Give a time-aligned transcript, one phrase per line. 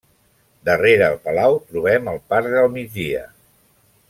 [0.69, 3.23] Darrere el Palau trobem el Parc del Migdia.